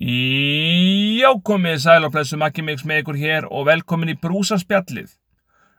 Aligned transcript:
Já, 0.00 1.28
komið 1.44 1.74
sæl 1.82 2.06
og 2.06 2.14
blessu 2.14 2.38
Maggi 2.40 2.62
Mix 2.64 2.86
með 2.88 3.02
ykkur 3.02 3.16
hér 3.20 3.46
og 3.52 3.66
velkomin 3.68 4.08
í 4.08 4.14
brúsaspjallið. 4.16 5.10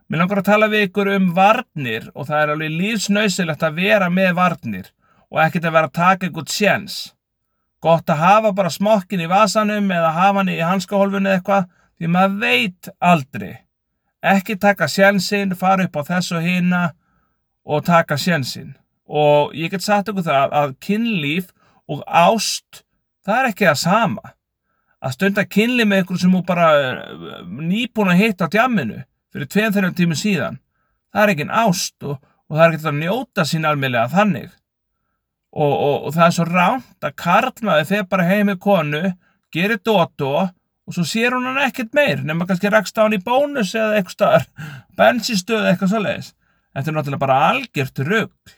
Mér 0.05 0.19
langar 0.21 0.43
að 0.43 0.49
tala 0.51 0.67
við 0.69 0.83
ykkur 0.85 1.09
um 1.15 1.31
varnir 1.33 2.05
og 2.13 2.27
það 2.27 2.43
er 2.43 2.51
alveg 2.53 2.75
lífsnausilegt 2.75 3.65
að 3.65 3.79
vera 3.79 4.09
með 4.13 4.35
varnir 4.37 4.91
og 5.31 5.39
ekkert 5.41 5.65
að 5.65 5.73
vera 5.73 5.89
að 5.89 5.95
taka 5.95 6.29
ykkur 6.29 6.45
tjens. 6.53 6.97
Gott 7.81 8.13
að 8.13 8.21
hafa 8.21 8.51
bara 8.59 8.69
smokkin 8.69 9.23
í 9.25 9.31
vasanum 9.31 9.89
eða 9.89 10.13
hafa 10.19 10.37
hann 10.43 10.53
í 10.53 10.59
hanskahólfunni 10.61 11.33
eitthvað 11.33 11.65
því 11.97 12.13
maður 12.13 12.37
veit 12.45 12.91
aldrei. 13.01 13.55
Ekki 14.21 14.59
taka 14.61 14.85
sjensinn, 14.85 15.57
fara 15.57 15.89
upp 15.89 15.97
á 15.97 16.01
þess 16.11 16.37
og 16.37 16.45
hina 16.45 16.83
og 17.65 17.87
taka 17.89 18.21
sjensinn. 18.21 18.75
Og 19.09 19.57
ég 19.57 19.73
get 19.73 19.81
sagt 19.81 20.13
ykkur 20.13 20.29
það 20.29 20.55
að 20.61 20.77
kynlíf 20.77 21.49
og 21.89 22.05
ást 22.05 22.85
það 23.25 23.37
er 23.39 23.49
ekki 23.51 23.67
það 23.69 23.79
sama. 23.83 24.33
Að 25.01 25.15
stunda 25.15 25.45
kynli 25.49 25.85
með 25.89 26.03
ykkur 26.03 26.21
sem 26.21 26.35
þú 26.35 26.41
bara 26.45 26.67
eh, 26.79 27.37
nýbúin 27.47 28.13
að 28.13 28.21
hitta 28.21 28.49
á 28.49 28.53
djamminu 28.53 28.99
fyrir 29.31 29.49
tveim 29.49 29.73
þeirra 29.73 29.93
tímu 29.97 30.17
síðan 30.19 30.59
það 31.11 31.23
er 31.23 31.33
ekki 31.33 31.45
en 31.47 31.55
ást 31.63 32.07
og, 32.07 32.17
og 32.21 32.57
það 32.57 32.65
er 32.65 32.75
ekki 32.75 32.89
að 32.91 32.99
njóta 32.99 33.45
sín 33.47 33.67
almeinlega 33.67 34.11
þannig. 34.13 34.49
Og, 35.51 35.71
og, 35.71 35.95
og 36.07 36.15
það 36.15 36.25
er 36.25 36.35
svo 36.37 36.47
ránt 36.47 37.07
að 37.07 37.17
karlmaði 37.19 37.87
þegar 37.89 38.09
bara 38.13 38.27
heim 38.29 38.47
með 38.47 38.59
konu 38.63 39.01
gerir 39.51 39.81
dótó 39.83 40.31
og 40.41 40.95
svo 40.95 41.03
sér 41.07 41.35
hún 41.35 41.49
hann 41.49 41.59
ekkert 41.65 41.91
meir 41.95 42.21
nema 42.25 42.47
kannski 42.47 42.71
rakst 42.71 42.97
á 42.99 43.03
hann 43.03 43.17
í 43.17 43.21
bónus 43.23 43.73
eða 43.75 43.99
eitthvað 43.99 44.15
starf 44.15 44.69
bensinstöð 44.99 45.67
eitthvað 45.69 45.91
svo 45.91 46.01
leiðis 46.05 46.31
þetta 46.71 46.91
er 46.91 46.97
náttúrulega 46.97 47.23
bara 47.25 47.39
algjört 47.49 48.03
rugg 48.07 48.55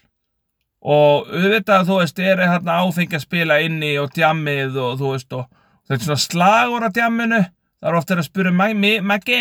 og 0.84 1.30
auðvitað 1.32 1.88
þú 1.88 1.98
veist 2.02 2.20
er 2.20 2.42
hérna 2.44 2.82
áfengi 2.84 3.16
að 3.16 3.24
spila 3.24 3.60
inni 3.64 3.94
og 4.02 4.12
djammið 4.16 4.80
og 4.84 4.98
þú 5.00 5.12
veist 5.14 5.36
og 5.38 5.46
þetta 5.88 6.00
er 6.00 6.08
svona 6.08 6.24
slagur 6.26 6.88
á 6.88 6.90
djamminu. 6.92 7.42
Það 7.84 7.90
er 7.90 8.00
ofta 8.00 8.16
að 8.16 8.28
spura 8.28 8.52
Maggi, 8.56 9.40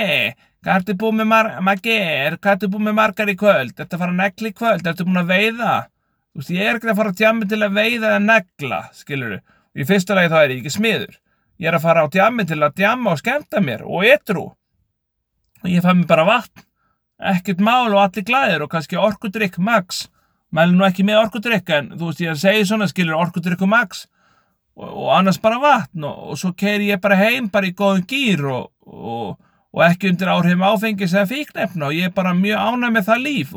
hvað 0.62 0.76
ertu 0.76 0.96
búið 0.98 1.18
með 1.20 1.28
mar 1.30 1.50
Maggi, 1.62 1.98
hvað 2.38 2.52
ertu 2.56 2.70
búið 2.70 2.86
með 2.88 2.96
margar 2.98 3.30
í 3.30 3.36
kvöld? 3.38 3.74
Ertu 3.76 3.96
að 3.96 4.02
fara 4.02 4.14
að 4.14 4.20
negla 4.22 4.50
í 4.50 4.56
kvöld, 4.58 4.86
ertu 4.86 5.06
búin 5.06 5.22
að 5.22 5.30
veiða? 5.30 5.74
Þú 6.32 6.40
veist 6.40 6.54
ég 6.54 6.66
er 6.66 6.78
ekki 6.78 6.90
að 6.90 6.98
fara 7.02 7.12
á 7.12 7.18
djammi 7.20 7.48
til 7.50 7.60
að 7.62 7.77
veiða 7.77 8.08
eða 8.08 8.22
negla, 8.24 8.80
skilur 8.96 9.36
og 9.38 9.82
í 9.82 9.86
fyrsta 9.88 10.16
lagi 10.16 10.32
þá 10.32 10.38
er 10.40 10.54
ég 10.54 10.62
ekki 10.62 10.74
smiður. 10.74 11.14
Ég 11.62 11.70
er 11.70 11.78
að 11.78 11.86
fara 11.86 12.02
á 12.02 12.12
djammi 12.12 12.46
til 12.48 12.58
að 12.58 12.77
djamma 12.80 13.14
og 13.14 13.20
skemta 13.22 13.62
mér 13.62 13.84
og 13.86 14.06
etru 14.08 14.48
og 15.62 15.70
ég 15.70 15.84
fæ 15.84 15.92
mér 15.94 16.08
bara 16.10 16.27
vatn 16.27 16.66
ekkert 17.22 17.62
mál 17.62 17.92
og 17.92 18.00
allir 18.02 18.27
glæðir 18.27 18.64
og 18.64 18.72
kannski 18.72 18.98
orkudrykk 18.98 19.60
max 19.62 20.06
mælu 20.53 20.77
nú 20.77 20.86
ekki 20.86 21.05
með 21.06 21.22
orkudrykka 21.27 21.78
en 21.81 21.92
þú 21.97 22.11
veist 22.11 22.25
ég 22.25 22.33
að 22.34 22.42
segja 22.42 22.67
svona 22.69 22.89
skilur 22.91 23.20
orkudrykku 23.20 23.69
max. 23.69 24.06
Og, 24.77 24.89
og 24.89 25.08
annars 25.19 25.41
bara 25.41 25.61
vatn 25.61 26.05
og, 26.08 26.33
og 26.33 26.41
svo 26.41 26.53
keir 26.56 26.84
ég 26.86 27.00
bara 27.03 27.19
heim 27.20 27.50
bara 27.53 27.69
í 27.69 27.75
góðum 27.77 28.06
gýr 28.08 28.45
og, 28.48 28.70
og 29.73 29.84
ekki 29.84 30.12
undir 30.12 30.30
áhrifum 30.33 30.64
áfengis 30.64 31.12
eða 31.12 31.28
fíknefna 31.28 31.91
og 31.91 31.97
ég 31.97 32.08
er 32.08 32.14
bara 32.17 32.33
mjög 32.36 32.61
ánæg 32.73 32.95
með 32.95 33.08
það 33.08 33.25
líf 33.27 33.55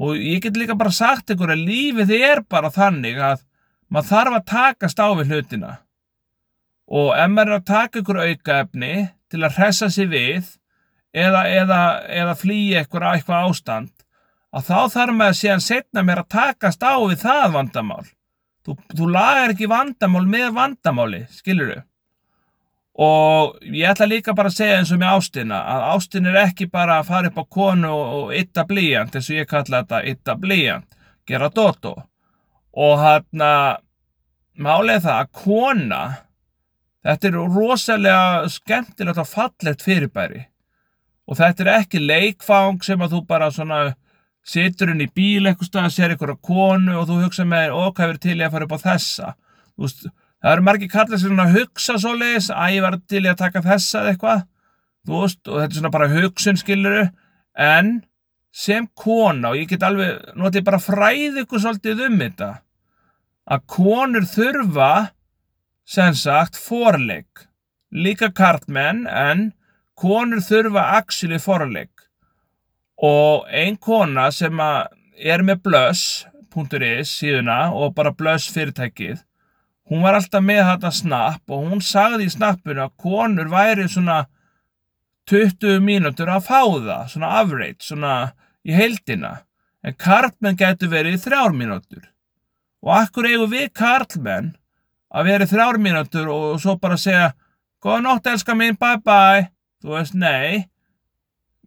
og 0.00 0.16
ég 0.16 0.42
get 0.42 0.56
líka 0.56 0.78
bara 0.78 0.94
sagt 0.94 1.32
ykkur 1.34 1.52
að 1.54 1.64
lífið 1.66 2.12
er 2.16 2.42
bara 2.48 2.70
þannig 2.72 3.18
að 3.20 3.42
maður 3.90 4.10
þarf 4.10 4.36
að 4.38 4.46
takast 4.52 5.02
á 5.02 5.08
við 5.18 5.32
hlutina. 5.34 5.72
Og 6.90 7.10
ef 7.14 7.30
maður 7.30 7.52
er 7.52 7.58
að 7.58 7.68
taka 7.70 8.00
ykkur 8.00 8.22
aukaefni 8.24 8.94
til 9.30 9.42
að 9.44 9.58
hressa 9.58 9.90
sig 9.90 10.08
við 10.10 10.46
eða, 11.14 11.42
eða, 11.46 11.80
eða 12.22 12.36
flýja 12.38 12.84
ykkur 12.86 13.06
eitthvað 13.10 13.50
ástand 13.50 13.99
að 14.50 14.66
þá 14.70 14.78
þarf 14.94 15.16
maður 15.16 15.38
síðan 15.40 15.62
setna 15.64 16.02
mér 16.06 16.22
að 16.24 16.32
takast 16.34 16.82
á 16.82 16.94
við 16.98 17.22
það 17.22 17.46
vandamál. 17.54 18.02
Þú, 18.66 18.74
þú 18.96 19.06
lagar 19.14 19.54
ekki 19.54 19.70
vandamál 19.70 20.26
með 20.28 20.50
vandamáli, 20.56 21.22
skilur 21.32 21.72
þau? 21.74 21.86
Og 23.00 23.60
ég 23.64 23.88
ætla 23.88 24.08
líka 24.10 24.34
bara 24.36 24.50
að 24.50 24.58
segja 24.58 24.80
eins 24.80 24.90
og 24.92 24.98
með 25.00 25.14
ástina, 25.16 25.60
að 25.72 25.84
ástin 25.94 26.26
er 26.28 26.40
ekki 26.42 26.66
bara 26.68 26.98
að 27.00 27.06
fara 27.08 27.30
upp 27.30 27.38
á 27.40 27.44
konu 27.56 27.92
og 27.94 28.32
ytta 28.36 28.66
blíjant, 28.68 29.14
eins 29.14 29.30
og 29.30 29.38
ég 29.38 29.48
kalla 29.48 29.80
þetta 29.80 30.00
ytta 30.10 30.34
blíjant, 30.36 30.98
gera 31.24 31.48
dótó. 31.54 31.94
Og 32.76 32.98
hann 33.00 33.46
að 33.46 33.80
málega 34.60 35.04
það 35.06 35.22
að 35.22 35.32
kona, 35.40 36.02
þetta 37.06 37.30
er 37.30 37.40
rosalega 37.54 38.52
skemmtilegt 38.52 39.22
og 39.22 39.30
fallegt 39.30 39.86
fyrirbæri. 39.86 40.44
Og 41.30 41.38
þetta 41.38 41.64
er 41.64 41.72
ekki 41.78 42.02
leikfang 42.02 42.82
sem 42.84 43.00
að 43.00 43.14
þú 43.14 43.24
bara 43.30 43.48
svona 43.54 43.80
situr 44.46 44.92
henni 44.92 45.06
í 45.08 45.12
bíl 45.14 45.46
eitthvað 45.46 45.68
stað, 45.68 45.90
sér 45.94 46.14
eitthvað 46.14 46.40
konu 46.44 46.96
og 46.98 47.08
þú 47.08 47.18
hugsa 47.24 47.46
með 47.48 47.74
okkar 47.76 48.12
verið 48.12 48.24
til 48.24 48.36
ég 48.38 48.46
að 48.48 48.54
fara 48.56 48.68
upp 48.68 48.76
á 48.76 48.84
þessa? 48.86 49.32
Veist, 49.80 50.06
það 50.40 50.54
eru 50.54 50.66
margir 50.66 50.92
kallar 50.92 51.20
sem 51.20 51.42
að 51.44 51.58
hugsa 51.58 51.98
svo 52.00 52.14
leiðis 52.16 52.50
að 52.54 52.76
ég 52.76 52.86
var 52.86 52.98
til 53.10 53.24
ég 53.24 53.34
að 53.34 53.42
taka 53.44 53.64
þessa 53.66 54.06
eitthvað? 54.10 54.46
Veist, 55.10 55.42
og 55.46 55.60
þetta 55.60 55.70
er 55.70 55.78
svona 55.78 55.92
bara 55.96 56.10
hugsun 56.14 56.60
skiluru 56.60 57.04
en 57.60 57.92
sem 58.50 58.88
kona 58.98 59.52
og 59.52 59.60
ég 59.60 59.70
get 59.70 59.86
alveg 59.86 60.34
notið 60.38 60.66
bara 60.66 60.82
fræði 60.82 61.44
ykkur 61.44 61.62
svolítið 61.62 62.04
um 62.08 62.18
þetta 62.24 62.50
að 63.50 63.64
konur 63.70 64.26
þurfa 64.30 64.90
sem 65.90 66.14
sagt 66.14 66.58
forleik. 66.58 67.46
Líka 67.90 68.30
kartmenn 68.30 69.06
en 69.06 69.48
konur 69.98 70.42
þurfa 70.44 70.84
axil 71.00 71.32
í 71.34 71.40
forleik 71.42 71.99
og 73.00 73.48
ein 73.48 73.78
kona 73.80 74.28
sem 74.34 74.60
er 74.60 75.42
með 75.46 75.64
blöss.is 75.64 77.16
síðuna 77.16 77.70
og 77.72 77.94
bara 77.96 78.12
blöss 78.12 78.50
fyrirtækið 78.52 79.22
hún 79.90 80.04
var 80.06 80.16
alltaf 80.18 80.44
með 80.44 80.62
þetta 80.68 80.92
snapp 80.94 81.50
og 81.50 81.66
hún 81.66 81.82
sagði 81.82 82.28
í 82.28 82.34
snappinu 82.34 82.84
að 82.84 82.94
konur 83.02 83.50
væri 83.50 83.88
svona 83.90 84.22
20 85.30 85.82
mínútur 85.84 86.30
að 86.30 86.46
fá 86.46 86.60
það, 86.62 87.02
svona 87.12 87.34
average, 87.38 87.84
svona 87.86 88.14
í 88.66 88.74
heildina. 88.74 89.44
En 89.86 89.94
karlmenn 89.96 90.58
getur 90.58 90.90
verið 90.92 91.20
þrjár 91.22 91.54
mínútur. 91.56 92.02
Og 92.82 92.96
akkur 92.96 93.28
eigum 93.28 93.52
við 93.52 93.68
karlmenn 93.76 94.54
að 95.10 95.30
vera 95.30 95.46
í 95.46 95.50
þrjár 95.50 95.78
mínútur 95.82 96.30
og 96.32 96.58
svo 96.62 96.76
bara 96.82 96.98
segja 96.98 97.32
góða 97.82 98.02
nótt 98.06 98.30
elska 98.30 98.56
mín, 98.58 98.78
bye 98.78 98.98
bye. 99.04 99.48
Þú 99.80 99.94
veist, 99.96 100.14
nei 100.14 100.68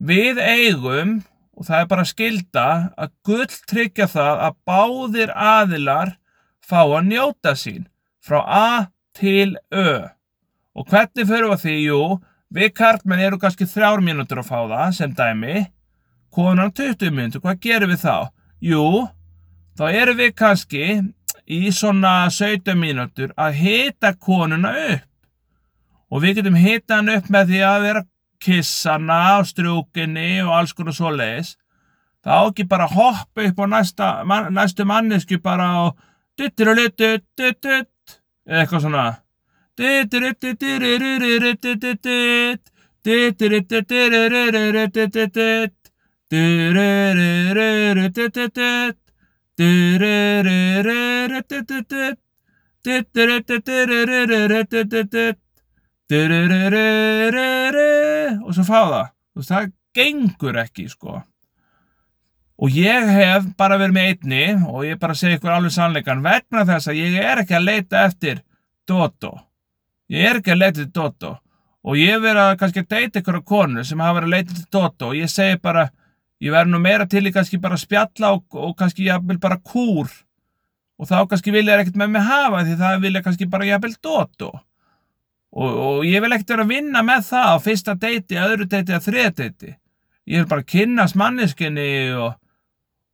Við 0.03 0.39
eigum, 0.41 1.21
og 1.55 1.67
það 1.69 1.79
er 1.79 1.85
bara 1.87 2.03
skilda, 2.03 2.65
að 2.99 3.11
gull 3.23 3.53
tryggja 3.71 4.09
það 4.11 4.41
að 4.49 4.57
báðir 4.67 5.31
aðilar 5.31 6.11
fá 6.59 6.81
að 6.81 7.07
njóta 7.07 7.53
sín 7.55 7.85
frá 8.23 8.41
A 8.43 8.67
til 9.15 9.55
Ö. 9.71 10.09
Og 10.75 10.89
hvernig 10.91 11.29
fyrir 11.29 11.47
við 11.53 11.63
því? 11.63 11.77
Jú, 11.85 12.01
við 12.51 12.73
kartmenn 12.75 13.23
eru 13.23 13.39
kannski 13.39 13.69
þrjár 13.69 14.03
mínútur 14.03 14.43
að 14.43 14.49
fá 14.51 14.59
það 14.73 14.93
sem 14.99 15.15
dæmi, 15.15 15.65
konan 16.35 16.75
20 16.75 17.13
mínútur, 17.15 17.45
hvað 17.45 17.63
gerum 17.63 17.93
við 17.93 18.03
þá? 18.03 18.17
Jú, 18.59 18.85
þá 19.79 19.85
eru 19.87 20.19
við 20.19 20.35
kannski 20.35 20.87
í 21.47 21.61
svona 21.71 22.27
17 22.27 22.75
mínútur 22.75 23.31
að 23.39 23.59
hita 23.61 24.17
konuna 24.19 24.75
upp. 24.89 25.07
Og 26.11 26.21
við 26.21 26.41
getum 26.41 26.59
hita 26.59 26.99
hann 26.99 27.15
upp 27.15 27.31
með 27.31 27.53
því 27.53 27.63
að 27.71 27.85
vera 27.87 28.09
kissana 28.43 29.19
á 29.39 29.43
strjúkinni 29.47 30.43
og 30.43 30.53
alls 30.59 30.73
konar 30.75 30.95
svo 30.97 31.11
leiðis 31.15 31.55
það 32.23 32.39
á 32.39 32.43
ekki 32.49 32.65
bara 32.69 32.87
hoppa 32.91 33.47
upp 33.47 33.59
á 33.59 33.65
næsta, 33.75 34.07
man, 34.27 34.51
næstu 34.55 34.85
mannesku 34.87 35.39
bara 35.43 35.67
og 35.83 35.97
eða 38.47 38.63
eitthvað 38.63 38.85
svona 38.85 39.05
og 58.43 58.51
svo 58.55 58.65
fá 58.67 58.81
það. 58.81 59.07
Og 59.33 59.47
það 59.47 59.71
gengur 59.97 60.59
ekki 60.61 60.89
sko. 60.91 61.21
Og 62.63 62.75
ég 62.77 63.09
hef 63.17 63.47
bara 63.57 63.79
verið 63.81 63.95
með 63.95 64.11
einni 64.11 64.43
og 64.69 64.83
ég 64.85 64.99
bara 65.01 65.15
segi 65.17 65.39
ykkur 65.39 65.55
alveg 65.55 65.73
sannleikan 65.73 66.21
vegna 66.25 66.67
þess 66.69 66.91
að 66.91 66.99
ég 67.01 67.17
er 67.21 67.41
ekki 67.41 67.57
að 67.57 67.67
leita 67.71 68.05
eftir 68.07 68.43
Dodo 68.87 69.33
ég 70.11 70.29
er 70.29 70.39
ekki 70.39 70.53
að 70.53 70.61
leita 70.61 70.81
eftir 70.81 70.91
Dodo 70.95 71.31
og 71.83 71.99
ég 71.99 72.21
verið 72.23 72.41
að 72.43 72.57
kannski 72.61 72.83
að 72.83 72.91
deyta 72.93 73.21
ykkur 73.21 73.39
á 73.39 73.49
konu 73.49 73.85
sem 73.87 74.03
hafa 74.03 74.19
verið 74.19 74.29
að 74.29 74.35
leita 74.35 74.53
eftir 74.53 74.69
Dodo 74.77 75.09
og 75.09 75.17
ég 75.17 75.31
segi 75.31 75.59
bara, 75.63 75.87
ég 76.43 76.53
verið 76.53 76.73
nú 76.73 76.83
meira 76.83 77.07
til 77.09 77.23
í 77.27 77.33
kannski 77.35 77.59
bara 77.63 77.79
spjalla 77.79 78.33
og, 78.35 78.45
og 78.53 78.75
kannski 78.79 79.07
ég 79.09 79.25
vil 79.27 79.39
bara 79.41 79.59
kúr. 79.59 80.11
Og 81.01 81.09
þá 81.09 81.25
kannski 81.27 81.51
vilja 81.51 81.79
ekkert 81.81 81.97
með 81.99 82.13
mig 82.13 82.27
hafa 82.27 82.61
því 82.63 82.77
það 82.79 83.01
vilja 83.03 83.23
kannski 83.25 83.49
bara 83.49 83.67
ég 83.67 83.81
vil 83.83 83.95
Dodo 83.97 84.53
og, 85.53 85.69
og 85.71 86.07
ég 86.07 86.23
vil 86.23 86.33
ekkert 86.33 86.55
vera 86.55 86.65
að 86.67 86.73
vinna 86.73 87.03
með 87.05 87.27
það 87.29 87.51
á 87.53 87.57
fyrsta 87.67 87.97
deiti, 87.99 88.39
öðru 88.39 88.67
deiti 88.69 88.93
eða 88.93 89.05
þriða 89.07 89.35
deiti 89.41 89.75
ég 90.29 90.41
vil 90.41 90.49
bara 90.49 90.67
kynast 90.73 91.19
manneskinni 91.19 91.87
og, 92.15 92.33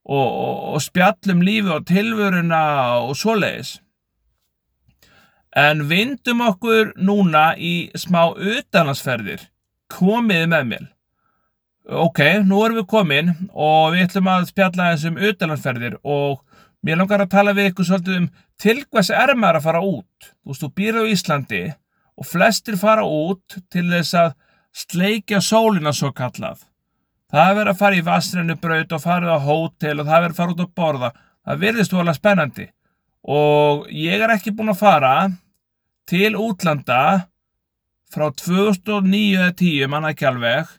og, 0.07 0.27
og 0.73 0.81
spjallum 0.85 1.43
lífi 1.45 1.75
og 1.75 1.85
tilvöruna 1.89 2.63
og 3.03 3.15
svoleiðis 3.17 3.77
En 5.57 5.87
vindum 5.89 6.43
okkur 6.45 6.91
núna 7.01 7.55
í 7.57 7.89
smá 7.97 8.35
utanlandsferðir. 8.37 9.47
Komiði 9.89 10.49
með 10.51 10.67
mér. 10.69 10.83
Ok, 11.89 12.21
nú 12.45 12.59
erum 12.65 12.77
við 12.77 12.89
komin 12.91 13.31
og 13.49 13.95
við 13.95 14.03
ætlum 14.05 14.29
að 14.29 14.45
spjalla 14.51 14.91
þessum 14.91 15.17
utanlandsferðir 15.17 15.95
og 16.05 16.43
mér 16.85 16.99
langar 17.01 17.23
að 17.23 17.31
tala 17.33 17.55
við 17.57 17.71
ykkur 17.71 17.87
svolítið 17.87 18.19
um 18.19 18.27
til 18.61 18.77
hvers 18.85 19.09
er 19.09 19.33
maður 19.33 19.57
að 19.57 19.65
fara 19.65 19.81
út. 19.81 20.29
Þú 20.29 20.53
veist, 20.53 20.61
þú 20.61 20.69
býr 20.77 20.99
á 21.01 21.03
Íslandi 21.15 21.63
og 21.65 21.88
flestir 22.27 22.77
fara 22.79 23.05
út 23.05 23.59
til 23.71 23.85
þess 23.91 24.17
að 24.17 24.33
sleikja 24.75 25.41
sólina 25.43 25.93
svo 25.95 26.11
kallað. 26.15 26.65
Það 27.29 27.49
er 27.49 27.57
verið 27.59 27.73
að 27.73 27.81
fara 27.83 27.99
í 27.99 28.05
vastrennu 28.05 28.55
braut 28.59 28.93
og 28.95 29.03
farið 29.03 29.33
á 29.37 29.39
hótel 29.45 29.99
og 29.99 30.07
það 30.07 30.15
er 30.15 30.23
verið 30.23 30.33
að 30.33 30.41
fara 30.41 30.55
út 30.55 30.63
að 30.63 30.75
borða. 30.81 31.11
Það 31.45 31.63
virðist 31.63 31.93
þú 31.93 32.01
alveg 32.01 32.17
spennandi 32.19 32.67
og 33.29 33.87
ég 33.91 34.23
er 34.23 34.33
ekki 34.33 34.53
búin 34.55 34.71
að 34.71 34.81
fara 34.81 35.13
til 36.09 36.33
útlanda 36.39 37.01
frá 38.09 38.29
2009-10 38.33 39.89
manna 39.91 40.13
ekki 40.13 40.27
alveg 40.29 40.69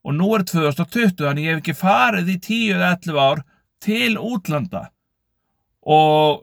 og 0.00 0.16
nú 0.16 0.30
er 0.34 0.44
2020 0.48 1.18
þannig 1.20 1.46
ég 1.46 1.54
hef 1.54 1.62
ekki 1.62 1.76
farið 1.78 2.32
í 2.32 2.38
10-11 2.46 3.20
ár 3.20 3.42
til 3.84 4.16
útlanda 4.16 4.88
og 5.86 6.42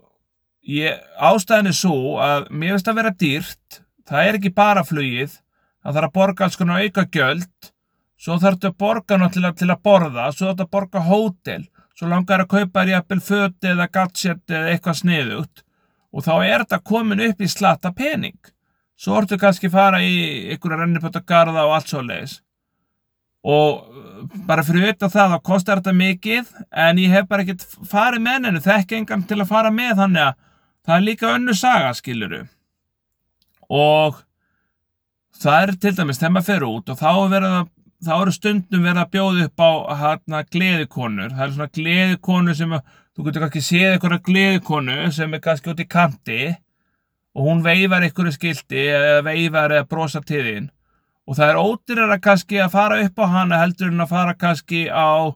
ég, 0.68 0.96
ástæðin 1.18 1.72
er 1.72 1.78
svo 1.78 2.18
að 2.24 2.48
mér 2.52 2.76
finnst 2.76 2.92
að 2.92 3.00
vera 3.02 3.16
dýrt 3.24 3.82
það 4.08 4.28
er 4.28 4.40
ekki 4.40 4.54
bara 4.56 4.86
flugið 4.88 5.34
það 5.38 5.98
þarf 5.98 6.10
að 6.10 6.16
borga 6.20 6.48
alls 6.48 6.60
konar 6.60 6.84
auka 6.84 7.08
gjöld 7.12 7.72
svo 8.18 8.38
þarf 8.42 8.60
þetta 8.60 8.74
að 8.74 8.80
borga 8.84 9.20
náttúrulega 9.22 9.60
til 9.62 9.72
að 9.72 9.84
borða 9.84 10.30
svo 10.32 10.48
þarf 10.48 10.56
þetta 10.56 10.68
að 10.68 10.76
borga 10.78 11.06
hótel 11.08 11.64
svo 11.98 12.10
langar 12.12 12.44
að 12.44 12.52
kaupa 12.52 12.84
þér 12.84 12.94
jafnvel 12.94 13.24
föti 13.26 13.72
eða 13.72 13.88
gadget 13.90 14.54
eða 14.54 14.74
eitthvað 14.74 15.00
sniðugt. 15.02 15.64
Og 16.14 16.26
þá 16.26 16.34
er 16.46 16.64
þetta 16.64 16.84
komin 16.86 17.24
upp 17.26 17.42
í 17.42 17.50
slatta 17.50 17.92
pening. 17.94 18.38
Svo 18.98 19.18
ertu 19.20 19.38
kannski 19.42 19.70
fara 19.70 20.02
í 20.02 20.14
einhverja 20.54 20.84
rennipötagarða 20.84 21.66
og 21.66 21.78
allt 21.78 21.94
svo 21.94 22.04
leiðis 22.06 22.42
og 23.48 23.84
uh, 23.86 24.24
bara 24.48 24.64
fyrir 24.66 24.88
auðvitað 24.88 25.12
það 25.14 25.34
þá 25.34 25.44
kostar 25.46 25.80
þetta 25.80 25.94
mikið 25.96 26.48
en 26.84 26.98
ég 27.00 27.14
hef 27.14 27.28
bara 27.30 27.46
ekkert 27.46 27.64
farið 27.88 28.24
með 28.26 28.48
henni 28.50 28.62
þekk 28.66 28.96
engan 28.98 29.26
til 29.30 29.38
að 29.38 29.52
fara 29.52 29.70
með 29.72 29.94
þannig 30.02 30.24
að 30.24 30.40
það 30.88 30.96
er 30.96 31.06
líka 31.06 31.30
önnu 31.36 31.56
saga 31.56 31.94
skiluru 31.96 32.42
og 33.70 34.22
það 35.38 35.64
er 35.64 35.74
til 35.82 35.96
dæmis 35.98 36.22
þegar 36.22 36.36
maður 36.36 36.48
fer 36.52 36.68
út 36.68 36.94
og 36.94 37.02
þá 37.02 37.12
er 37.38 37.48
að 37.48 37.60
þá 38.04 38.14
eru 38.20 38.34
stundum 38.36 38.86
verið 38.86 39.02
að 39.02 39.12
bjóða 39.16 39.46
upp 39.48 39.64
á 39.64 39.72
hérna 40.02 40.44
gleðikonur. 40.54 41.34
Það 41.34 41.44
er 41.46 41.54
svona 41.56 41.74
gleðikonur 41.78 42.58
sem 42.58 42.76
þú 42.78 43.26
getur 43.26 43.44
kannski 43.44 43.64
séð 43.66 43.96
einhverja 43.96 44.24
gleðikonu 44.28 44.98
sem 45.16 45.34
er 45.34 45.44
kannski 45.44 45.72
út 45.74 45.82
í 45.82 45.88
kanti 45.90 46.42
og 47.38 47.48
hún 47.48 47.64
veifar 47.66 48.06
einhverju 48.06 48.36
skildi 48.36 48.86
eða 48.94 49.24
veifar 49.26 49.74
eða 49.80 49.90
brosa 49.90 50.22
til 50.26 50.44
þín. 50.46 50.70
Og 51.28 51.36
það 51.38 51.52
er 51.52 51.60
ódýrar 51.60 52.14
að 52.14 52.24
kannski 52.30 52.62
að 52.64 52.74
fara 52.78 53.02
upp 53.04 53.20
á 53.20 53.26
hana 53.34 53.62
heldur 53.64 53.92
en 53.92 54.06
að 54.06 54.14
fara 54.14 54.38
kannski 54.38 54.86
á 54.88 55.34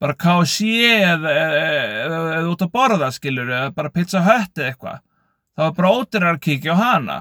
bara 0.00 0.16
KC 0.16 0.64
eða, 0.96 1.30
eða, 1.36 2.20
eða 2.40 2.48
út 2.48 2.64
að 2.64 2.72
borða 2.72 3.10
skilur 3.12 3.52
eða 3.52 3.70
bara 3.76 3.92
pizza 3.92 4.24
hött 4.24 4.56
eða 4.56 4.72
eitthvað 4.72 5.02
þá 5.56 5.66
er 5.66 5.76
bara 5.78 5.92
ódýrar 5.96 6.36
að 6.36 6.42
kíkja 6.46 6.76
á 6.76 6.82
hana. 6.82 7.18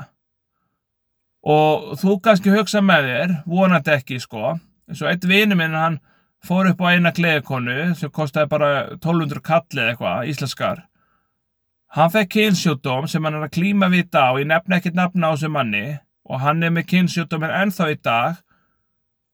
Og 1.45 1.95
þú 2.01 2.19
kannski 2.23 2.51
hugsa 2.53 2.81
með 2.83 3.07
þér, 3.09 3.35
vonandi 3.47 3.95
ekki 3.95 4.19
sko, 4.19 4.57
eins 4.89 5.01
og 5.03 5.11
eitt 5.11 5.27
vini 5.29 5.55
minn 5.55 5.77
hann 5.77 5.99
fór 6.45 6.69
upp 6.71 6.83
á 6.83 6.91
eina 6.91 7.11
gleðikonu 7.15 7.95
sem 7.99 8.11
kostiði 8.11 8.51
bara 8.51 8.69
1200 8.97 9.43
kall 9.43 9.65
eða 9.75 9.93
eitthvað, 9.93 10.27
íslenskar. 10.33 10.83
Hann 11.95 12.11
fekk 12.13 12.35
kynsjúdóm 12.35 13.07
sem 13.09 13.23
hann 13.25 13.39
er 13.39 13.47
að 13.47 13.55
klíma 13.55 13.89
við 13.89 14.03
í 14.03 14.09
dag 14.13 14.35
og 14.35 14.43
ég 14.43 14.49
nefna 14.51 14.77
ekkert 14.77 14.99
nafna 14.99 15.31
á 15.31 15.33
þessu 15.33 15.49
manni. 15.49 15.87
Og 16.29 16.43
hann 16.43 16.61
er 16.61 16.73
með 16.75 16.85
kynsjúdóminn 16.91 17.55
ennþá 17.63 17.87
í 17.89 17.97
dag. 18.05 18.37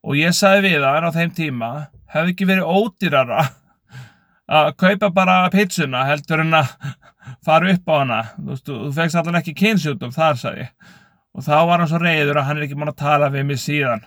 Og 0.06 0.16
ég 0.16 0.36
sagði 0.38 0.70
við 0.70 0.86
hann 0.88 1.10
á 1.10 1.12
þeim 1.12 1.34
tíma 1.36 1.72
hefði 2.14 2.36
ekki 2.36 2.48
verið 2.48 2.70
ódýrara 2.72 3.42
að 4.46 4.72
kaupa 4.78 5.10
bara 5.14 5.38
pizzuna 5.54 6.06
heldur 6.10 6.44
en 6.44 6.60
að 6.62 6.72
fara 7.46 7.74
upp 7.74 7.90
á 7.90 7.96
hana. 7.98 8.22
Þú, 8.36 8.48
veist, 8.52 8.66
þú, 8.70 8.80
fegst 8.96 9.20
allavega 9.20 9.44
ekki 9.44 9.60
kynsjúdóm 9.62 10.16
þar 10.16 10.42
sagði 10.42 10.66
ég. 10.66 10.74
Og 11.36 11.44
þá 11.44 11.56
var 11.68 11.82
hann 11.82 11.92
svo 11.92 12.00
reyður 12.00 12.40
að 12.40 12.50
hann 12.50 12.60
er 12.60 12.68
ekki 12.68 12.80
mann 12.80 12.94
að 12.94 13.02
tala 13.02 13.32
við 13.34 13.48
mig 13.50 13.60
síðan. 13.60 14.06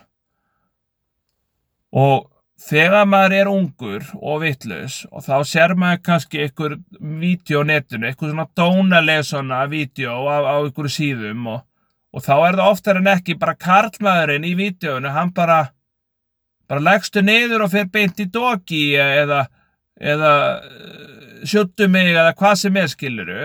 Og 1.93 2.29
þegar 2.59 3.07
maður 3.07 3.35
er 3.37 3.49
ungur 3.51 4.05
og 4.19 4.41
vittlus 4.43 5.01
og 5.09 5.23
þá 5.25 5.35
ser 5.47 5.73
maður 5.79 6.03
kannski 6.09 6.43
einhver 6.43 6.75
vídeo 6.99 7.63
netinu, 7.63 8.09
einhver 8.09 8.33
svona 8.33 8.47
dónaleg 8.57 9.23
svona 9.25 9.63
vídeo 9.71 10.17
á, 10.27 10.37
á 10.43 10.55
einhverju 10.59 10.91
síðum 10.91 11.47
og, 11.53 11.61
og 12.11 12.25
þá 12.25 12.33
er 12.35 12.59
það 12.59 12.71
oftar 12.73 12.99
en 12.99 13.11
ekki 13.13 13.37
bara 13.39 13.55
karlmaðurinn 13.55 14.47
í 14.49 14.55
vídeonu 14.59 15.13
hann 15.15 15.31
bara 15.35 15.61
bara 16.69 16.83
leggstu 16.85 17.23
niður 17.25 17.65
og 17.65 17.71
fer 17.73 17.87
beint 17.89 18.19
í 18.21 18.27
dogi 18.29 18.83
eða, 18.99 19.45
eða 19.99 20.33
sjuttu 21.47 21.87
mig 21.91 22.13
eða 22.13 22.35
hvað 22.37 22.55
sem 22.63 22.77
er 22.79 22.89
skiluru 22.91 23.43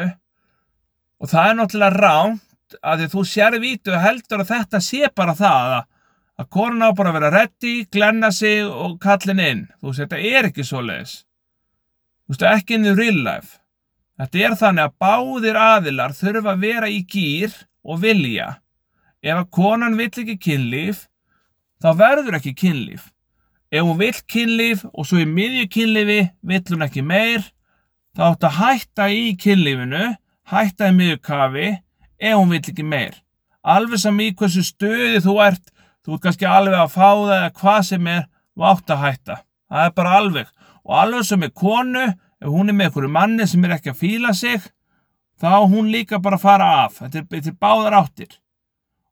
og 1.20 1.30
það 1.30 1.48
er 1.50 1.58
náttúrulega 1.58 2.02
rán 2.02 2.38
að 2.82 3.02
því 3.02 3.10
þú 3.12 3.24
sér 3.28 3.58
vítu 3.62 3.98
heldur 4.00 4.42
að 4.42 4.50
þetta 4.54 4.80
sé 4.82 5.10
bara 5.14 5.34
það 5.38 5.74
að, 5.76 5.84
að 6.40 6.48
korna 6.56 6.90
á 6.90 6.96
bara 6.96 7.12
að 7.12 7.18
vera 7.18 7.32
ready, 7.34 7.74
glenna 7.92 8.30
sig 8.34 8.64
og 8.66 8.96
kallin 9.02 9.42
inn. 9.42 9.62
Þú 9.78 9.90
veist, 9.90 10.02
þetta 10.02 10.18
er 10.18 10.48
ekki 10.50 10.66
svo 10.66 10.82
leiðis. 10.82 11.14
Þú 12.24 12.34
veist, 12.34 12.46
ekki 12.50 12.78
inn 12.78 12.90
í 12.90 12.96
real 12.98 13.20
life. 13.26 13.60
Þetta 14.18 14.42
er 14.46 14.58
þannig 14.58 14.88
að 14.88 14.98
báðir 15.02 15.58
aðilar 15.58 16.14
þurfa 16.14 16.54
að 16.54 16.66
vera 16.66 16.90
í 16.90 17.00
gýr 17.10 17.56
og 17.84 18.02
vilja. 18.02 18.50
Ef 19.24 19.40
að 19.40 19.50
konan 19.56 19.98
vill 19.98 20.10
ekki 20.10 20.36
kynlíf, 20.38 21.06
þá 21.82 21.90
verður 21.98 22.38
ekki 22.38 22.54
kynlíf. 22.58 23.08
Ef 23.74 23.82
hún 23.82 23.98
vill 23.98 24.18
kynlíf 24.30 24.84
og 24.92 25.06
svo 25.08 25.18
í 25.18 25.26
miðju 25.26 25.64
kynlífi 25.74 26.20
vill 26.46 26.62
hún 26.68 26.84
ekki 26.86 27.02
meir, 27.02 27.42
þá 28.14 28.28
ætti 28.28 28.46
að 28.46 28.58
hætta 28.60 29.06
í 29.10 29.24
kynlífinu, 29.42 30.02
hætta 30.52 30.90
í 30.92 30.94
miðju 30.94 31.16
kafi 31.26 31.64
ef 31.72 32.36
hún 32.38 32.52
vill 32.54 32.60
ekki 32.62 32.84
meir. 32.86 33.16
Alveg 33.64 33.98
sem 33.98 34.20
í 34.22 34.28
hversu 34.38 34.62
stöði 34.62 35.24
þú 35.24 35.34
ert, 35.42 35.72
þú 36.06 36.14
ert 36.14 36.22
kannski 36.28 36.46
alveg 36.46 36.78
að 36.84 36.92
fá 36.94 37.08
það 37.08 37.34
eða 37.38 37.50
hvað 37.58 37.80
sem 37.88 38.06
er, 38.12 38.22
þú 38.54 38.68
átt 38.70 38.94
að 38.94 39.02
hætta. 39.08 39.38
Það 39.72 39.88
er 39.88 39.96
bara 39.98 40.14
alveg. 40.20 40.54
Og 40.84 40.96
alveg 41.00 41.26
sem 41.32 41.42
er 41.48 41.52
konu, 41.64 42.06
ef 42.14 42.54
hún 42.54 42.70
er 42.70 42.78
með 42.78 42.90
einhverju 42.90 43.12
manni 43.16 43.50
sem 43.50 43.66
er 43.66 43.74
ekki 43.78 43.90
að 43.90 44.00
fíla 44.04 44.34
sig, 44.38 44.70
þá 45.40 45.50
hún 45.66 45.90
líka 45.90 46.22
bara 46.22 46.38
fara 46.38 46.70
af. 46.84 47.00
Þetta 47.02 47.24
er, 47.24 47.28
þetta 47.34 47.54
er 47.56 47.60
báðar 47.66 47.98
áttir. 48.04 48.38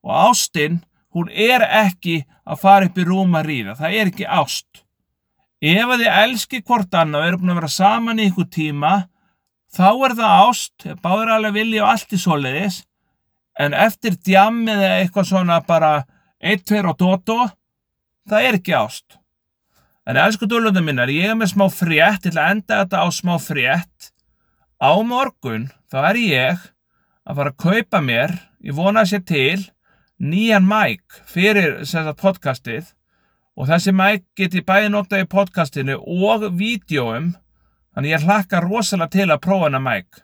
Og 0.07 0.15
ástinn, 0.29 0.83
hún 1.17 1.31
er 1.31 1.65
ekki 1.67 2.23
að 2.43 2.63
fara 2.63 2.89
upp 2.89 2.99
í 2.99 3.07
rúm 3.09 3.37
að 3.39 3.49
ríða. 3.51 3.77
Það 3.79 3.99
er 3.99 4.13
ekki 4.13 4.29
ást. 4.29 4.85
Ef 5.63 5.89
að 5.95 6.01
þið 6.03 6.21
elski 6.23 6.63
hvort 6.63 6.95
annað 6.99 7.21
og 7.21 7.29
eru 7.29 7.43
búin 7.43 7.53
að 7.53 7.61
vera 7.61 7.75
saman 7.77 8.23
í 8.23 8.29
ykkur 8.31 8.49
tíma, 8.51 8.95
þá 9.73 9.91
er 9.93 10.17
það 10.19 10.41
ást, 10.49 10.89
báður 11.05 11.37
alveg 11.37 11.55
vilja 11.61 11.85
og 11.85 11.93
allt 11.93 12.17
í 12.17 12.19
soliðis, 12.19 12.81
en 13.59 13.75
eftir 13.77 14.17
djam 14.25 14.63
eða 14.69 14.93
eitthvað 15.01 15.29
svona 15.29 15.59
bara 15.67 15.93
1, 16.41 16.65
2 16.69 16.81
og 16.91 16.97
dodo 16.99 17.39
það 18.29 18.47
er 18.49 18.59
ekki 18.59 18.75
ást 18.77 19.19
en 20.09 20.19
elsku 20.19 20.49
dúlundar 20.51 20.83
minnar, 20.83 21.11
ég 21.13 21.31
er 21.31 21.39
með 21.39 21.53
smá 21.53 21.69
frétt 21.71 22.25
til 22.25 22.35
að 22.35 22.57
enda 22.57 22.81
þetta 22.83 23.05
á 23.05 23.09
smá 23.15 23.35
frétt 23.43 24.11
á 24.83 24.93
morgun 25.07 25.69
þá 25.93 25.99
er 26.11 26.21
ég 26.23 26.65
að 27.23 27.39
fara 27.39 27.53
að 27.53 27.61
kaupa 27.63 28.03
mér 28.03 28.35
ég 28.65 28.77
vona 28.79 29.05
að 29.05 29.13
sé 29.13 29.23
til 29.27 29.61
nýjan 30.23 30.67
mæk 30.67 31.23
fyrir 31.27 31.81
þessa 31.83 32.15
podcastið. 32.19 32.93
Og 33.59 33.69
þessi 33.69 33.93
mæk 33.93 34.25
geti 34.39 34.63
bæði 34.65 34.93
notað 34.95 35.27
í 35.27 35.29
podcastinu 35.29 35.99
og 36.01 36.47
vídjóum 36.57 37.33
þannig 37.93 38.15
ég 38.15 38.23
hlakka 38.25 38.63
rosalega 38.65 39.13
til 39.13 39.29
að 39.29 39.43
prófa 39.45 39.69
hana 39.69 39.83
mæk 39.83 40.23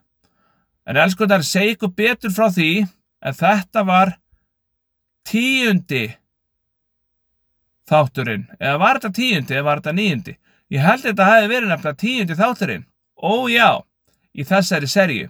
en 0.89 0.97
elsku 0.97 1.29
þar 1.29 1.45
segi 1.45 1.75
ykkur 1.75 1.93
betur 1.97 2.33
frá 2.33 2.49
því 2.53 2.71
en 3.21 3.37
þetta 3.37 3.85
var 3.85 4.15
tíundi 5.29 6.05
þátturinn. 7.89 8.47
Eða 8.61 8.79
var 8.81 9.01
þetta 9.01 9.17
tíundi 9.19 9.57
eða 9.57 9.67
var 9.67 9.83
þetta 9.83 9.97
níundi? 9.99 10.37
Ég 10.73 10.85
held 10.85 11.03
að 11.03 11.11
þetta 11.11 11.29
hefði 11.29 11.51
verið 11.53 11.73
nefnilega 11.73 12.01
tíundi 12.03 12.39
þátturinn. 12.39 12.87
Ójá, 13.19 13.69
í 14.33 14.47
þessari 14.49 14.89
serju 14.89 15.29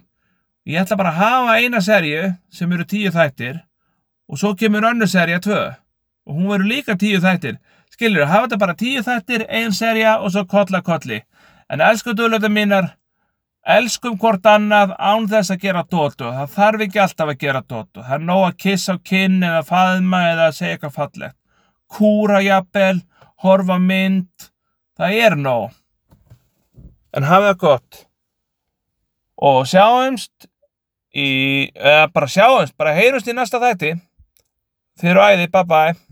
ég 0.69 0.83
ætla 0.83 0.99
bara 0.99 1.11
að 1.11 1.21
hafa 1.23 1.57
eina 1.59 1.81
serju 1.81 2.23
sem 2.53 2.71
eru 2.75 2.85
tíu 2.87 3.11
þættir 3.11 3.63
og 4.29 4.37
svo 4.37 4.53
kemur 4.55 4.85
önnu 4.91 5.07
serja 5.09 5.41
tvö 5.43 5.63
og 6.29 6.37
hún 6.37 6.51
verður 6.51 6.71
líka 6.71 6.95
tíu 6.95 7.19
þættir 7.19 7.57
skilur, 7.89 8.29
hafa 8.29 8.47
þetta 8.47 8.61
bara 8.61 8.77
tíu 8.77 9.01
þættir, 9.03 9.45
ein 9.49 9.73
serja 9.73 10.19
og 10.19 10.31
svo 10.31 10.45
kolla 10.45 10.81
kolli 10.81 11.23
en 11.69 11.81
elsku 11.81 12.13
dölöfum 12.13 12.53
mínar 12.53 12.93
Elskum 13.69 14.15
hvort 14.17 14.45
annað 14.47 14.95
án 14.97 15.27
þess 15.29 15.51
að 15.53 15.63
gera 15.65 15.81
dótu. 15.83 16.25
Það 16.31 16.53
þarf 16.55 16.83
ekki 16.85 17.01
alltaf 17.03 17.31
að 17.33 17.41
gera 17.43 17.59
dótu. 17.61 18.01
Það 18.01 18.15
er 18.15 18.23
nóg 18.25 18.43
að 18.47 18.55
kissa 18.63 18.95
á 18.95 19.03
kinn 19.05 19.43
eða 19.43 19.65
faðma 19.67 20.21
eða 20.31 20.47
segja 20.55 20.77
eitthvað 20.77 20.95
fallegt. 20.95 21.35
Kúra 21.89 22.39
jafnvel, 22.41 23.01
horfa 23.43 23.77
mynd. 23.83 24.47
Það 24.97 25.17
er 25.25 25.35
nóg. 25.37 25.75
En 27.13 27.27
hafa 27.27 27.51
það 27.51 27.59
gott. 27.65 28.01
Og 29.37 29.61
sjáumst 29.69 30.49
í, 31.13 31.29
eða 31.75 32.07
bara 32.15 32.31
sjáumst, 32.31 32.77
bara 32.79 32.95
heyrumst 32.95 33.27
í 33.27 33.35
næsta 33.35 33.61
þætti. 33.61 33.93
Þið 34.99 35.13
eru 35.13 35.21
æði, 35.23 35.45
bye 35.53 35.63
bye. 35.63 36.08